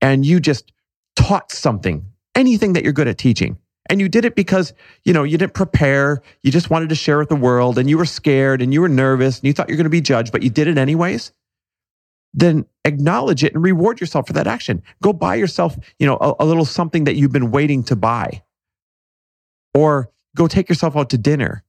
and 0.00 0.26
you 0.26 0.40
just 0.40 0.72
taught 1.14 1.52
something, 1.52 2.04
anything 2.34 2.72
that 2.72 2.82
you're 2.82 2.92
good 2.92 3.08
at 3.08 3.18
teaching, 3.18 3.58
and 3.90 4.00
you 4.00 4.08
did 4.08 4.24
it 4.24 4.34
because, 4.34 4.72
you 5.04 5.12
know, 5.12 5.22
you 5.22 5.36
didn't 5.36 5.54
prepare, 5.54 6.22
you 6.42 6.50
just 6.50 6.70
wanted 6.70 6.88
to 6.88 6.94
share 6.94 7.18
with 7.18 7.28
the 7.28 7.36
world 7.36 7.78
and 7.78 7.90
you 7.90 7.98
were 7.98 8.04
scared 8.04 8.62
and 8.62 8.72
you 8.72 8.80
were 8.80 8.88
nervous 8.88 9.38
and 9.38 9.46
you 9.46 9.52
thought 9.52 9.68
you're 9.68 9.76
going 9.76 9.84
to 9.84 9.90
be 9.90 10.00
judged, 10.00 10.32
but 10.32 10.42
you 10.42 10.50
did 10.50 10.68
it 10.68 10.78
anyways, 10.78 11.32
then 12.32 12.64
acknowledge 12.84 13.44
it 13.44 13.54
and 13.54 13.62
reward 13.62 14.00
yourself 14.00 14.26
for 14.26 14.32
that 14.32 14.46
action. 14.46 14.82
Go 15.02 15.12
buy 15.12 15.34
yourself, 15.34 15.76
you 15.98 16.06
know, 16.06 16.16
a, 16.20 16.34
a 16.40 16.46
little 16.46 16.64
something 16.64 17.04
that 17.04 17.16
you've 17.16 17.32
been 17.32 17.50
waiting 17.50 17.82
to 17.84 17.96
buy. 17.96 18.42
Or 19.74 20.10
go 20.36 20.46
take 20.46 20.68
yourself 20.68 20.96
out 20.96 21.10
to 21.10 21.18
dinner 21.18 21.64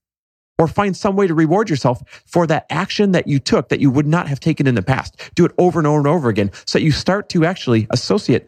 or 0.58 0.68
find 0.68 0.96
some 0.96 1.16
way 1.16 1.26
to 1.26 1.34
reward 1.34 1.68
yourself 1.68 2.02
for 2.26 2.46
that 2.46 2.66
action 2.70 3.12
that 3.12 3.26
you 3.26 3.38
took 3.38 3.68
that 3.68 3.80
you 3.80 3.90
would 3.90 4.06
not 4.06 4.28
have 4.28 4.40
taken 4.40 4.66
in 4.66 4.74
the 4.74 4.82
past. 4.82 5.16
Do 5.34 5.44
it 5.44 5.52
over 5.58 5.80
and 5.80 5.86
over 5.86 5.98
and 5.98 6.06
over 6.06 6.28
again 6.28 6.50
so 6.66 6.78
that 6.78 6.84
you 6.84 6.92
start 6.92 7.28
to 7.30 7.44
actually 7.44 7.86
associate 7.90 8.46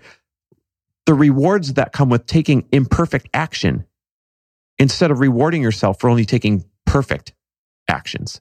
the 1.07 1.15
rewards 1.15 1.75
that 1.75 1.93
come 1.93 2.09
with 2.09 2.27
taking 2.27 2.67
imperfect 2.73 3.29
action 3.35 3.85
instead 4.79 5.11
of 5.11 5.21
rewarding 5.21 5.63
yourself 5.63 5.99
for 6.01 6.11
only 6.11 6.25
taking 6.25 6.65
perfect 6.85 7.33
actions. 7.89 8.41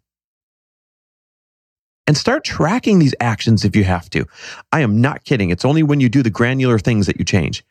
And 2.08 2.16
start 2.16 2.44
tracking 2.44 3.00
these 3.00 3.16
actions 3.20 3.66
if 3.66 3.76
you 3.76 3.84
have 3.84 4.10
to. 4.12 4.26
I 4.72 4.82
am 4.82 5.02
not 5.02 5.24
kidding. 5.24 5.50
It's 5.50 5.66
only 5.66 5.82
when 5.82 6.00
you 6.00 6.10
do 6.10 6.22
the 6.22 6.30
granular 6.30 6.78
things 6.78 7.08
that 7.08 7.18
you 7.18 7.26
change. 7.26 7.66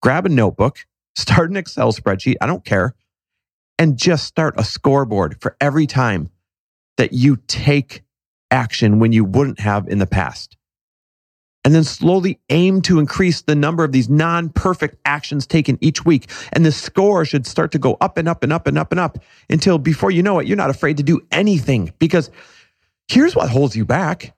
Grab 0.00 0.26
a 0.26 0.28
notebook, 0.28 0.86
start 1.16 1.50
an 1.50 1.56
Excel 1.56 1.92
spreadsheet. 1.92 2.36
I 2.40 2.46
don't 2.46 2.64
care 2.64 2.94
and 3.78 3.96
just 3.96 4.26
start 4.26 4.54
a 4.56 4.64
scoreboard 4.64 5.40
for 5.40 5.56
every 5.60 5.86
time 5.86 6.30
that 6.96 7.12
you 7.12 7.38
take 7.46 8.02
action 8.50 8.98
when 8.98 9.12
you 9.12 9.24
wouldn't 9.24 9.60
have 9.60 9.88
in 9.88 9.98
the 9.98 10.06
past. 10.06 10.56
And 11.64 11.74
then 11.74 11.82
slowly 11.82 12.40
aim 12.50 12.82
to 12.82 12.98
increase 12.98 13.40
the 13.40 13.54
number 13.54 13.84
of 13.84 13.92
these 13.92 14.10
non 14.10 14.50
perfect 14.50 14.96
actions 15.06 15.46
taken 15.46 15.78
each 15.80 16.04
week. 16.04 16.30
And 16.52 16.64
the 16.64 16.70
score 16.70 17.24
should 17.24 17.46
start 17.46 17.72
to 17.72 17.78
go 17.78 17.96
up 18.02 18.18
and 18.18 18.28
up 18.28 18.42
and 18.42 18.52
up 18.52 18.66
and 18.66 18.76
up 18.76 18.92
and 18.92 19.00
up 19.00 19.18
until 19.48 19.78
before 19.78 20.10
you 20.10 20.22
know 20.22 20.38
it, 20.38 20.46
you're 20.46 20.58
not 20.58 20.68
afraid 20.68 20.98
to 20.98 21.02
do 21.02 21.22
anything. 21.32 21.94
Because 21.98 22.30
here's 23.08 23.34
what 23.34 23.48
holds 23.48 23.74
you 23.74 23.86
back 23.86 24.34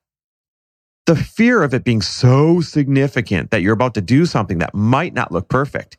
the 1.07 1.17
fear 1.17 1.63
of 1.63 1.73
it 1.73 1.85
being 1.85 2.03
so 2.03 2.61
significant 2.61 3.53
that 3.53 3.63
you're 3.63 3.73
about 3.73 3.95
to 3.95 4.01
do 4.01 4.27
something 4.27 4.59
that 4.59 4.75
might 4.75 5.15
not 5.15 5.31
look 5.31 5.49
perfect. 5.49 5.99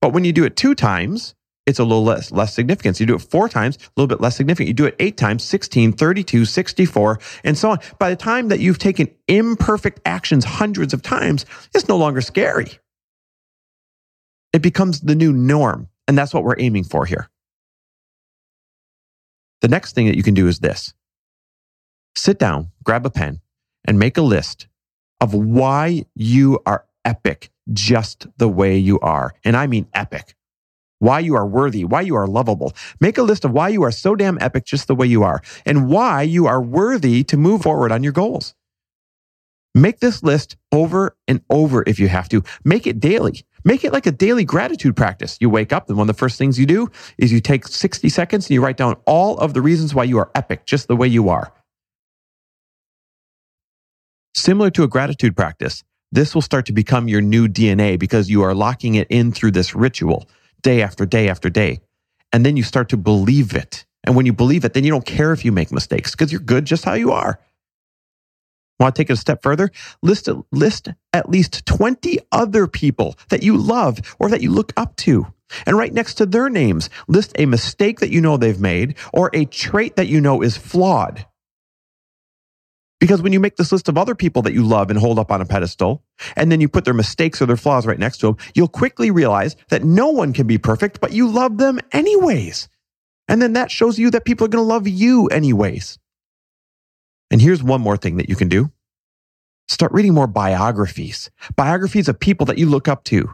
But 0.00 0.12
when 0.12 0.24
you 0.24 0.32
do 0.32 0.44
it 0.44 0.56
two 0.56 0.74
times, 0.74 1.34
it's 1.66 1.80
a 1.80 1.84
little 1.84 2.04
less, 2.04 2.30
less 2.30 2.54
significance. 2.54 3.00
You 3.00 3.06
do 3.06 3.16
it 3.16 3.22
four 3.22 3.48
times, 3.48 3.76
a 3.76 3.90
little 3.96 4.06
bit 4.06 4.20
less 4.20 4.36
significant. 4.36 4.68
You 4.68 4.74
do 4.74 4.86
it 4.86 4.94
eight 5.00 5.16
times, 5.16 5.42
16, 5.42 5.92
32, 5.92 6.44
64, 6.44 7.18
and 7.42 7.58
so 7.58 7.70
on. 7.70 7.78
By 7.98 8.10
the 8.10 8.16
time 8.16 8.48
that 8.48 8.60
you've 8.60 8.78
taken 8.78 9.08
imperfect 9.26 10.00
actions 10.04 10.44
hundreds 10.44 10.94
of 10.94 11.02
times, 11.02 11.44
it's 11.74 11.88
no 11.88 11.96
longer 11.96 12.20
scary. 12.20 12.78
It 14.52 14.62
becomes 14.62 15.00
the 15.00 15.16
new 15.16 15.32
norm. 15.32 15.88
And 16.08 16.16
that's 16.16 16.32
what 16.32 16.44
we're 16.44 16.58
aiming 16.58 16.84
for 16.84 17.04
here. 17.04 17.28
The 19.60 19.68
next 19.68 19.94
thing 19.94 20.06
that 20.06 20.16
you 20.16 20.22
can 20.22 20.34
do 20.34 20.46
is 20.46 20.60
this 20.60 20.94
sit 22.14 22.38
down, 22.38 22.70
grab 22.84 23.04
a 23.04 23.10
pen, 23.10 23.40
and 23.86 23.98
make 23.98 24.16
a 24.16 24.22
list 24.22 24.68
of 25.20 25.34
why 25.34 26.04
you 26.14 26.60
are 26.64 26.85
epic 27.06 27.50
just 27.72 28.26
the 28.36 28.48
way 28.48 28.76
you 28.76 29.00
are. 29.00 29.32
And 29.44 29.56
I 29.56 29.66
mean 29.66 29.86
epic 29.94 30.34
why 30.98 31.20
you 31.20 31.34
are 31.34 31.46
worthy, 31.46 31.84
why 31.84 32.00
you 32.00 32.16
are 32.16 32.26
lovable. 32.26 32.72
Make 33.00 33.18
a 33.18 33.22
list 33.22 33.44
of 33.44 33.52
why 33.52 33.68
you 33.68 33.82
are 33.82 33.92
so 33.92 34.14
damn 34.14 34.38
epic 34.40 34.64
just 34.64 34.88
the 34.88 34.94
way 34.94 35.06
you 35.06 35.22
are, 35.22 35.42
and 35.64 35.88
why 35.88 36.22
you 36.22 36.46
are 36.46 36.62
worthy 36.62 37.22
to 37.24 37.36
move 37.36 37.62
forward 37.62 37.92
on 37.92 38.02
your 38.02 38.12
goals. 38.12 38.54
Make 39.74 40.00
this 40.00 40.22
list 40.22 40.56
over 40.72 41.14
and 41.28 41.42
over 41.50 41.84
if 41.86 41.98
you 41.98 42.08
have 42.08 42.30
to. 42.30 42.42
Make 42.64 42.86
it 42.86 42.98
daily. 42.98 43.44
Make 43.62 43.84
it 43.84 43.92
like 43.92 44.06
a 44.06 44.12
daily 44.12 44.44
gratitude 44.44 44.96
practice. 44.96 45.36
You 45.38 45.50
wake 45.50 45.72
up, 45.72 45.88
and 45.88 45.98
one 45.98 46.08
of 46.08 46.16
the 46.16 46.18
first 46.18 46.38
things 46.38 46.58
you 46.58 46.64
do 46.64 46.90
is 47.18 47.30
you 47.30 47.40
take 47.40 47.66
60 47.68 48.08
seconds 48.08 48.46
and 48.46 48.54
you 48.54 48.62
write 48.62 48.78
down 48.78 48.96
all 49.04 49.36
of 49.38 49.52
the 49.52 49.60
reasons 49.60 49.94
why 49.94 50.04
you 50.04 50.18
are 50.18 50.30
epic 50.34 50.64
just 50.64 50.88
the 50.88 50.96
way 50.96 51.08
you 51.08 51.28
are. 51.28 51.52
Similar 54.34 54.70
to 54.70 54.82
a 54.82 54.88
gratitude 54.88 55.36
practice, 55.36 55.82
this 56.12 56.34
will 56.34 56.42
start 56.42 56.66
to 56.66 56.72
become 56.72 57.08
your 57.08 57.20
new 57.20 57.48
DNA 57.48 57.98
because 57.98 58.30
you 58.30 58.42
are 58.42 58.54
locking 58.54 58.94
it 58.94 59.06
in 59.10 59.32
through 59.32 59.50
this 59.52 59.74
ritual 59.74 60.28
day 60.62 60.82
after 60.82 61.06
day 61.06 61.28
after 61.28 61.50
day. 61.50 61.80
And 62.32 62.44
then 62.44 62.56
you 62.56 62.62
start 62.62 62.88
to 62.90 62.96
believe 62.96 63.54
it. 63.54 63.84
And 64.04 64.14
when 64.14 64.26
you 64.26 64.32
believe 64.32 64.64
it, 64.64 64.72
then 64.72 64.84
you 64.84 64.90
don't 64.90 65.04
care 65.04 65.32
if 65.32 65.44
you 65.44 65.52
make 65.52 65.72
mistakes 65.72 66.12
because 66.12 66.30
you're 66.30 66.40
good 66.40 66.64
just 66.64 66.84
how 66.84 66.94
you 66.94 67.12
are. 67.12 67.40
Want 68.78 68.94
to 68.94 69.00
take 69.00 69.10
it 69.10 69.14
a 69.14 69.16
step 69.16 69.42
further? 69.42 69.70
List, 70.02 70.28
list 70.52 70.88
at 71.12 71.30
least 71.30 71.64
20 71.66 72.18
other 72.30 72.66
people 72.66 73.16
that 73.30 73.42
you 73.42 73.56
love 73.56 74.16
or 74.18 74.28
that 74.28 74.42
you 74.42 74.50
look 74.50 74.72
up 74.76 74.96
to. 74.96 75.26
And 75.64 75.78
right 75.78 75.92
next 75.92 76.14
to 76.14 76.26
their 76.26 76.48
names, 76.48 76.90
list 77.08 77.32
a 77.38 77.46
mistake 77.46 78.00
that 78.00 78.10
you 78.10 78.20
know 78.20 78.36
they've 78.36 78.60
made 78.60 78.96
or 79.12 79.30
a 79.32 79.44
trait 79.46 79.96
that 79.96 80.08
you 80.08 80.20
know 80.20 80.42
is 80.42 80.56
flawed. 80.56 81.24
Because 82.98 83.20
when 83.20 83.32
you 83.32 83.40
make 83.40 83.56
this 83.56 83.72
list 83.72 83.88
of 83.88 83.98
other 83.98 84.14
people 84.14 84.42
that 84.42 84.54
you 84.54 84.62
love 84.62 84.90
and 84.90 84.98
hold 84.98 85.18
up 85.18 85.30
on 85.30 85.40
a 85.40 85.44
pedestal, 85.44 86.02
and 86.34 86.50
then 86.50 86.60
you 86.60 86.68
put 86.68 86.84
their 86.84 86.94
mistakes 86.94 87.42
or 87.42 87.46
their 87.46 87.56
flaws 87.56 87.86
right 87.86 87.98
next 87.98 88.18
to 88.18 88.26
them, 88.26 88.36
you'll 88.54 88.68
quickly 88.68 89.10
realize 89.10 89.54
that 89.68 89.84
no 89.84 90.08
one 90.08 90.32
can 90.32 90.46
be 90.46 90.56
perfect, 90.56 91.00
but 91.00 91.12
you 91.12 91.28
love 91.28 91.58
them 91.58 91.78
anyways. 91.92 92.68
And 93.28 93.42
then 93.42 93.52
that 93.54 93.70
shows 93.70 93.98
you 93.98 94.10
that 94.12 94.24
people 94.24 94.46
are 94.46 94.48
going 94.48 94.64
to 94.64 94.68
love 94.68 94.88
you 94.88 95.26
anyways. 95.28 95.98
And 97.30 97.42
here's 97.42 97.62
one 97.62 97.80
more 97.80 97.96
thing 97.96 98.16
that 98.16 98.28
you 98.28 98.36
can 98.36 98.48
do. 98.48 98.70
Start 99.68 99.92
reading 99.92 100.14
more 100.14 100.28
biographies, 100.28 101.30
biographies 101.56 102.08
of 102.08 102.20
people 102.20 102.46
that 102.46 102.56
you 102.56 102.66
look 102.66 102.88
up 102.88 103.04
to. 103.04 103.28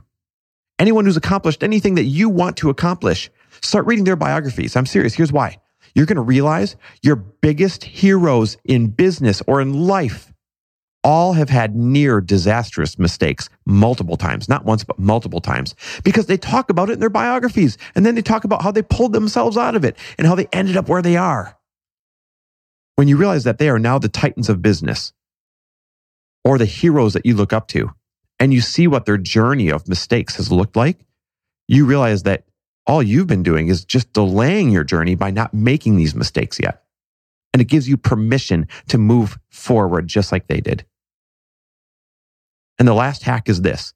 Anyone 0.78 1.04
who's 1.04 1.19
accomplished 1.19 1.62
anything 1.62 1.95
that 1.97 2.04
you 2.04 2.28
want 2.28 2.57
to 2.57 2.71
accomplish, 2.71 3.31
start 3.61 3.87
reading 3.87 4.04
their 4.04 4.16
biographies. 4.16 4.75
I'm 4.75 4.87
serious. 4.87 5.14
Here's 5.14 5.33
why 5.33 5.59
you're 5.94 6.06
going 6.06 6.16
to 6.16 6.22
realize 6.22 6.76
your 7.02 7.16
biggest 7.16 7.84
heroes 7.84 8.56
in 8.64 8.88
business 8.88 9.42
or 9.46 9.61
in 9.61 9.87
life 9.87 10.32
all 11.04 11.32
have 11.32 11.49
had 11.49 11.75
near 11.75 12.20
disastrous 12.20 12.99
mistakes 12.99 13.49
multiple 13.66 14.16
times, 14.16 14.49
not 14.49 14.64
once, 14.64 14.84
but 14.84 14.99
multiple 14.99 15.40
times, 15.40 15.75
because 16.04 16.26
they 16.26 16.37
talk 16.37 16.70
about 16.70 16.88
it 16.88 16.94
in 16.94 17.00
their 17.00 17.11
biographies. 17.11 17.76
And 17.94 18.06
then 18.06 18.14
they 18.14 18.22
talk 18.22 18.44
about 18.44 18.62
how 18.62 18.70
they 18.70 18.82
pulled 18.82 19.12
themselves 19.12 19.56
out 19.56 19.75
of 19.75 19.84
it 19.84 19.96
and 20.16 20.26
how 20.26 20.34
they 20.34 20.46
ended 20.52 20.76
up 20.76 20.88
where 20.88 21.02
they 21.02 21.16
are. 21.16 21.58
When 22.94 23.08
you 23.08 23.16
realize 23.16 23.44
that 23.44 23.58
they 23.58 23.68
are 23.68 23.78
now 23.78 23.99
the 23.99 24.08
titans 24.08 24.49
of 24.49 24.62
business 24.62 25.12
or 26.44 26.58
the 26.58 26.66
heroes 26.66 27.14
that 27.14 27.26
you 27.26 27.34
look 27.34 27.52
up 27.52 27.68
to, 27.68 27.90
and 28.38 28.52
you 28.52 28.61
see 28.61 28.87
what 28.87 29.06
their 29.06 29.18
journey 29.18 29.70
of 29.70 29.88
mistakes 29.88 30.37
has 30.37 30.50
looked 30.50 30.76
like, 30.76 30.99
you 31.68 31.87
realize 31.87 32.25
that 32.25 32.44
all 32.87 33.03
you've 33.03 33.27
been 33.27 33.43
doing 33.43 33.69
is 33.69 33.85
just 33.85 34.12
delaying 34.12 34.71
your 34.71 34.85
journey 34.85 35.15
by 35.15 35.31
not 35.31 35.55
making 35.55 35.97
these 35.97 36.15
mistakes 36.15 36.59
yet. 36.61 36.83
And 37.53 37.61
it 37.61 37.69
gives 37.69 37.89
you 37.89 37.97
permission 37.97 38.67
to 38.89 38.99
move 38.99 39.39
forward 39.51 40.09
just 40.09 40.33
like 40.33 40.47
they 40.47 40.61
did. 40.61 40.85
And 42.79 42.89
the 42.89 42.95
last 42.95 43.23
hack 43.23 43.49
is 43.49 43.62
this 43.62 43.95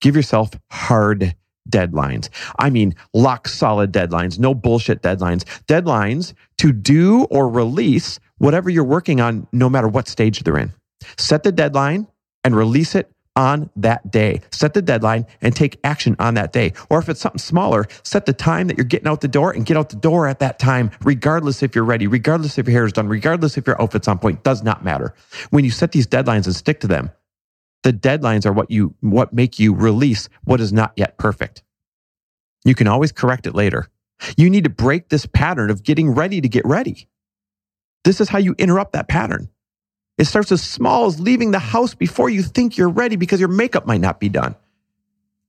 give 0.00 0.16
yourself 0.16 0.50
hard 0.70 1.34
deadlines. 1.68 2.28
I 2.58 2.70
mean, 2.70 2.94
lock 3.14 3.48
solid 3.48 3.92
deadlines, 3.92 4.38
no 4.38 4.54
bullshit 4.54 5.02
deadlines. 5.02 5.44
Deadlines 5.66 6.34
to 6.58 6.72
do 6.72 7.24
or 7.24 7.48
release 7.48 8.18
whatever 8.38 8.70
you're 8.70 8.84
working 8.84 9.20
on, 9.20 9.46
no 9.52 9.68
matter 9.68 9.88
what 9.88 10.08
stage 10.08 10.42
they're 10.42 10.58
in. 10.58 10.72
Set 11.18 11.42
the 11.42 11.52
deadline 11.52 12.06
and 12.44 12.56
release 12.56 12.94
it 12.94 13.10
on 13.36 13.70
that 13.76 14.10
day. 14.10 14.40
Set 14.50 14.74
the 14.74 14.82
deadline 14.82 15.26
and 15.40 15.54
take 15.54 15.78
action 15.84 16.16
on 16.18 16.34
that 16.34 16.52
day. 16.52 16.72
Or 16.88 16.98
if 16.98 17.08
it's 17.08 17.20
something 17.20 17.38
smaller, 17.38 17.86
set 18.02 18.26
the 18.26 18.32
time 18.32 18.66
that 18.68 18.76
you're 18.76 18.84
getting 18.84 19.08
out 19.08 19.20
the 19.20 19.28
door 19.28 19.52
and 19.52 19.64
get 19.64 19.76
out 19.76 19.90
the 19.90 19.96
door 19.96 20.26
at 20.26 20.40
that 20.40 20.58
time, 20.58 20.90
regardless 21.02 21.62
if 21.62 21.74
you're 21.74 21.84
ready, 21.84 22.06
regardless 22.06 22.58
if 22.58 22.66
your 22.66 22.72
hair 22.72 22.86
is 22.86 22.92
done, 22.92 23.08
regardless 23.08 23.56
if 23.56 23.66
your 23.66 23.80
outfit's 23.80 24.08
on 24.08 24.18
point, 24.18 24.42
does 24.42 24.62
not 24.62 24.84
matter. 24.84 25.14
When 25.50 25.64
you 25.64 25.70
set 25.70 25.92
these 25.92 26.06
deadlines 26.06 26.46
and 26.46 26.54
stick 26.54 26.80
to 26.80 26.86
them, 26.86 27.10
the 27.82 27.92
deadlines 27.92 28.44
are 28.44 28.52
what 28.52 28.70
you, 28.70 28.94
what 29.00 29.32
make 29.32 29.58
you 29.58 29.74
release 29.74 30.28
what 30.44 30.60
is 30.60 30.72
not 30.72 30.92
yet 30.96 31.16
perfect. 31.16 31.62
You 32.64 32.74
can 32.74 32.88
always 32.88 33.12
correct 33.12 33.46
it 33.46 33.54
later. 33.54 33.88
You 34.36 34.50
need 34.50 34.64
to 34.64 34.70
break 34.70 35.08
this 35.08 35.24
pattern 35.24 35.70
of 35.70 35.82
getting 35.82 36.10
ready 36.10 36.42
to 36.42 36.48
get 36.48 36.66
ready. 36.66 37.08
This 38.04 38.20
is 38.20 38.28
how 38.28 38.38
you 38.38 38.54
interrupt 38.58 38.92
that 38.92 39.08
pattern. 39.08 39.48
It 40.20 40.26
starts 40.26 40.52
as 40.52 40.62
small 40.62 41.06
as 41.06 41.18
leaving 41.18 41.50
the 41.50 41.58
house 41.58 41.94
before 41.94 42.28
you 42.28 42.42
think 42.42 42.76
you're 42.76 42.90
ready 42.90 43.16
because 43.16 43.40
your 43.40 43.48
makeup 43.48 43.86
might 43.86 44.02
not 44.02 44.20
be 44.20 44.28
done. 44.28 44.54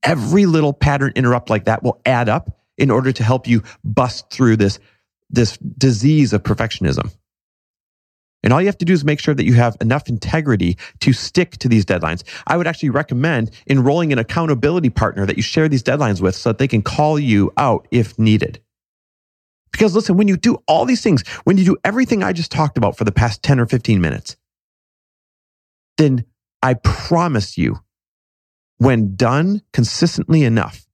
Every 0.02 0.46
little 0.46 0.72
pattern 0.72 1.12
interrupt 1.14 1.50
like 1.50 1.66
that 1.66 1.82
will 1.82 2.00
add 2.06 2.30
up 2.30 2.58
in 2.78 2.90
order 2.90 3.12
to 3.12 3.22
help 3.22 3.46
you 3.46 3.62
bust 3.84 4.30
through 4.30 4.56
this, 4.56 4.78
this 5.28 5.58
disease 5.58 6.32
of 6.32 6.42
perfectionism. 6.42 7.12
And 8.42 8.50
all 8.50 8.62
you 8.62 8.66
have 8.66 8.78
to 8.78 8.86
do 8.86 8.94
is 8.94 9.04
make 9.04 9.20
sure 9.20 9.34
that 9.34 9.44
you 9.44 9.52
have 9.52 9.76
enough 9.82 10.08
integrity 10.08 10.78
to 11.00 11.12
stick 11.12 11.58
to 11.58 11.68
these 11.68 11.84
deadlines. 11.84 12.22
I 12.46 12.56
would 12.56 12.66
actually 12.66 12.90
recommend 12.90 13.50
enrolling 13.68 14.10
an 14.10 14.18
accountability 14.18 14.88
partner 14.88 15.26
that 15.26 15.36
you 15.36 15.42
share 15.42 15.68
these 15.68 15.82
deadlines 15.82 16.22
with 16.22 16.34
so 16.34 16.48
that 16.48 16.56
they 16.56 16.66
can 16.66 16.80
call 16.80 17.18
you 17.18 17.52
out 17.58 17.86
if 17.90 18.18
needed. 18.18 18.58
Because 19.70 19.94
listen, 19.94 20.16
when 20.16 20.28
you 20.28 20.38
do 20.38 20.62
all 20.66 20.86
these 20.86 21.02
things, 21.02 21.28
when 21.44 21.58
you 21.58 21.64
do 21.66 21.76
everything 21.84 22.22
I 22.22 22.32
just 22.32 22.50
talked 22.50 22.78
about 22.78 22.96
for 22.96 23.04
the 23.04 23.12
past 23.12 23.42
10 23.42 23.60
or 23.60 23.66
15 23.66 24.00
minutes, 24.00 24.36
then 25.96 26.24
I 26.62 26.74
promise 26.74 27.58
you, 27.58 27.80
when 28.78 29.14
done 29.16 29.62
consistently 29.72 30.44
enough, 30.44 30.86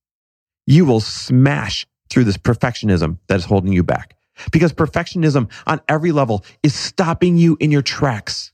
you 0.66 0.84
will 0.84 1.00
smash 1.00 1.86
through 2.10 2.24
this 2.24 2.36
perfectionism 2.36 3.18
that 3.28 3.36
is 3.36 3.44
holding 3.44 3.72
you 3.72 3.82
back 3.82 4.16
because 4.50 4.72
perfectionism 4.72 5.50
on 5.66 5.80
every 5.88 6.12
level 6.12 6.44
is 6.62 6.74
stopping 6.74 7.36
you 7.36 7.56
in 7.60 7.70
your 7.70 7.82
tracks. 7.82 8.52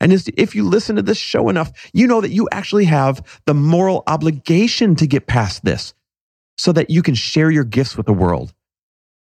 And 0.00 0.12
if 0.12 0.54
you 0.54 0.64
listen 0.64 0.96
to 0.96 1.02
this 1.02 1.18
show 1.18 1.48
enough, 1.48 1.90
you 1.92 2.06
know 2.06 2.20
that 2.20 2.30
you 2.30 2.48
actually 2.52 2.84
have 2.84 3.40
the 3.46 3.54
moral 3.54 4.04
obligation 4.06 4.94
to 4.96 5.06
get 5.06 5.26
past 5.26 5.64
this 5.64 5.92
so 6.56 6.72
that 6.72 6.90
you 6.90 7.02
can 7.02 7.14
share 7.14 7.50
your 7.50 7.64
gifts 7.64 7.96
with 7.96 8.06
the 8.06 8.12
world, 8.12 8.52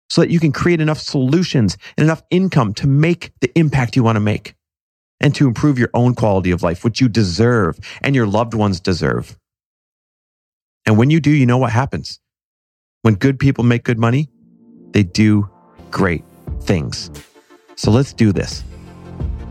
so 0.10 0.22
that 0.22 0.30
you 0.30 0.40
can 0.40 0.52
create 0.52 0.82
enough 0.82 1.00
solutions 1.00 1.78
and 1.98 2.04
enough 2.04 2.24
income 2.30 2.74
to 2.74 2.88
make 2.88 3.32
the 3.42 3.58
impact 3.58 3.96
you 3.96 4.04
want 4.04 4.16
to 4.18 4.22
make 4.22 4.55
and 5.20 5.34
to 5.36 5.48
improve 5.48 5.80
your 5.80 5.90
own 5.94 6.16
quality 6.16 6.52
of 6.52 6.64
life, 6.64 6.84
which 6.84 7.02
you 7.02 7.08
deserve 7.08 7.80
and 8.02 8.16
your 8.16 8.28
loved 8.28 8.54
ones 8.54 8.80
deserve. 8.80 9.38
And 10.86 10.98
when 10.98 11.10
you 11.10 11.20
do, 11.20 11.32
you 11.32 11.46
know 11.46 11.58
what 11.58 11.72
happens. 11.72 12.20
When 13.02 13.16
good 13.16 13.40
people 13.40 13.64
make 13.64 13.84
good 13.84 14.00
money, 14.00 14.30
they 14.92 15.04
do 15.04 15.50
great 15.92 16.24
things. 16.62 17.12
So 17.76 17.92
let's 17.92 18.14
do 18.14 18.32
this. 18.32 18.64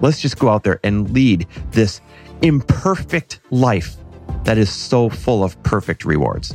Let's 0.01 0.21
just 0.21 0.39
go 0.39 0.49
out 0.49 0.65
there 0.65 0.81
and 0.85 1.11
lead 1.11 1.47
this 1.71 2.01
imperfect 2.43 3.41
life 3.51 3.97
that 4.45 4.59
is 4.59 4.71
so 4.71 5.09
full 5.09 5.43
of 5.43 5.61
perfect 5.63 6.05
rewards. 6.05 6.55